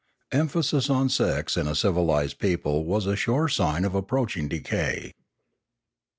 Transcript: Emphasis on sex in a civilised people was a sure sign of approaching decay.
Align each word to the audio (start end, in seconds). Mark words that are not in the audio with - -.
Emphasis 0.31 0.89
on 0.89 1.09
sex 1.09 1.55
in 1.55 1.67
a 1.67 1.75
civilised 1.75 2.39
people 2.39 2.85
was 2.85 3.05
a 3.05 3.15
sure 3.15 3.47
sign 3.47 3.85
of 3.85 3.93
approaching 3.93 4.47
decay. 4.47 5.13